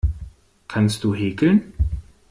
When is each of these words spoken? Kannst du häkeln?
Kannst 0.67 1.03
du 1.03 1.13
häkeln? 1.13 1.73